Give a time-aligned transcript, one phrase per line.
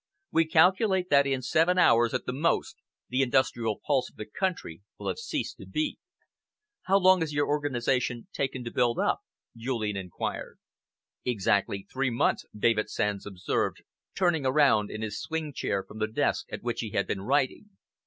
[0.31, 2.75] We calculate that in seven hours, at the most,
[3.09, 5.99] the industrial pulse of the country will have ceased to beat."
[6.85, 9.19] "How long has your organisation taken to build up?"
[9.55, 10.57] Julian enquired.
[11.23, 13.83] "Exactly three months," David Sands observed,
[14.15, 17.69] turning around in his swing chair from the desk at which he had been writing.